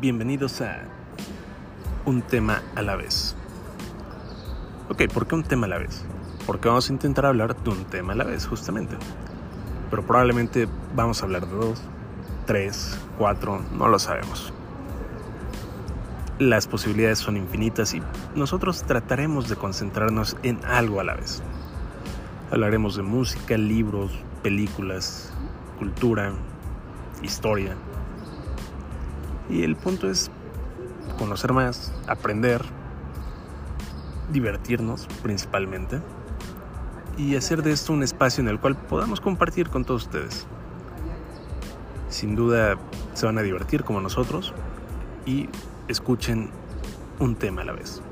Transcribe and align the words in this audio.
Bienvenidos 0.00 0.62
a 0.62 0.84
un 2.06 2.22
tema 2.22 2.62
a 2.74 2.80
la 2.80 2.96
vez. 2.96 3.36
Ok, 4.88 5.02
¿por 5.12 5.26
qué 5.26 5.34
un 5.34 5.42
tema 5.42 5.66
a 5.66 5.68
la 5.68 5.76
vez? 5.76 6.02
Porque 6.46 6.66
vamos 6.66 6.88
a 6.88 6.92
intentar 6.94 7.26
hablar 7.26 7.54
de 7.54 7.70
un 7.70 7.84
tema 7.84 8.14
a 8.14 8.16
la 8.16 8.24
vez, 8.24 8.46
justamente. 8.46 8.96
Pero 9.90 10.02
probablemente 10.06 10.66
vamos 10.96 11.20
a 11.20 11.26
hablar 11.26 11.46
de 11.46 11.54
dos, 11.54 11.82
tres, 12.46 12.98
cuatro, 13.18 13.62
no 13.76 13.86
lo 13.88 13.98
sabemos. 13.98 14.54
Las 16.38 16.66
posibilidades 16.66 17.18
son 17.18 17.36
infinitas 17.36 17.92
y 17.92 18.02
nosotros 18.34 18.84
trataremos 18.84 19.50
de 19.50 19.56
concentrarnos 19.56 20.38
en 20.42 20.58
algo 20.64 21.00
a 21.00 21.04
la 21.04 21.16
vez. 21.16 21.42
Hablaremos 22.50 22.96
de 22.96 23.02
música, 23.02 23.58
libros, 23.58 24.10
películas, 24.42 25.34
cultura, 25.78 26.32
historia. 27.22 27.76
Y 29.52 29.64
el 29.64 29.76
punto 29.76 30.10
es 30.10 30.30
conocer 31.18 31.52
más, 31.52 31.92
aprender, 32.06 32.62
divertirnos 34.32 35.06
principalmente 35.22 36.00
y 37.18 37.36
hacer 37.36 37.62
de 37.62 37.72
esto 37.72 37.92
un 37.92 38.02
espacio 38.02 38.40
en 38.40 38.48
el 38.48 38.58
cual 38.58 38.76
podamos 38.76 39.20
compartir 39.20 39.68
con 39.68 39.84
todos 39.84 40.04
ustedes. 40.06 40.46
Sin 42.08 42.34
duda 42.34 42.78
se 43.12 43.26
van 43.26 43.36
a 43.36 43.42
divertir 43.42 43.84
como 43.84 44.00
nosotros 44.00 44.54
y 45.26 45.50
escuchen 45.86 46.48
un 47.18 47.36
tema 47.36 47.60
a 47.60 47.66
la 47.66 47.72
vez. 47.72 48.02